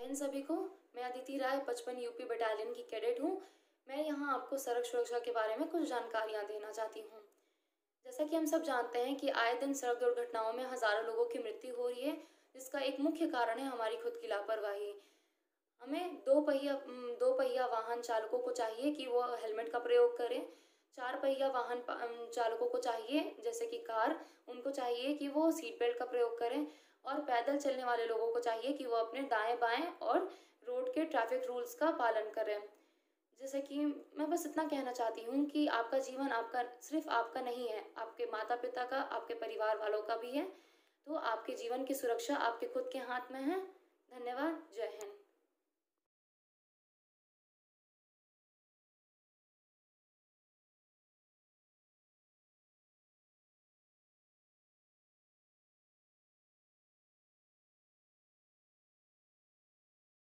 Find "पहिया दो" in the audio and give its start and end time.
16.40-17.32